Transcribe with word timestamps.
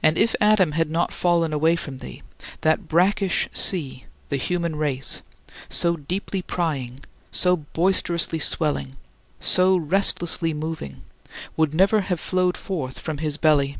And 0.00 0.16
if 0.16 0.36
Adam 0.40 0.70
had 0.78 0.88
not 0.92 1.12
fallen 1.12 1.52
away 1.52 1.74
from 1.74 1.98
thee, 1.98 2.22
that 2.60 2.86
brackish 2.86 3.48
sea 3.52 4.04
the 4.28 4.36
human 4.36 4.76
race 4.76 5.22
so 5.68 5.96
deeply 5.96 6.40
prying, 6.40 7.00
so 7.32 7.56
boisterously 7.56 8.38
swelling, 8.38 8.94
so 9.40 9.76
restlessly 9.76 10.54
moving, 10.54 11.02
would 11.56 11.74
never 11.74 12.02
have 12.02 12.20
flowed 12.20 12.56
forth 12.56 13.00
from 13.00 13.18
his 13.18 13.36
belly. 13.36 13.76